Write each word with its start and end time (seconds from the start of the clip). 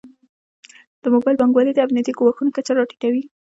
د 1.01 1.03
موبایل 1.13 1.35
بانکوالي 1.41 1.71
د 1.73 1.79
امنیتي 1.85 2.11
ګواښونو 2.19 2.55
کچه 2.57 2.71
راټیټوي. 2.77 3.23